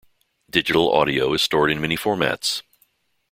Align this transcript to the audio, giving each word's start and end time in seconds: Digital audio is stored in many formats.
Digital 0.49 0.91
audio 0.91 1.31
is 1.31 1.43
stored 1.43 1.69
in 1.69 1.79
many 1.79 1.95
formats. 1.95 2.63